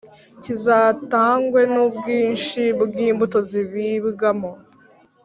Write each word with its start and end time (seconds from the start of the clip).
kizatangwe 0.43 1.61
n 1.73 1.75
ubwinshi 1.85 2.61
bw 2.83 2.95
imbuto 3.09 3.37
zibibwamo 3.49 4.51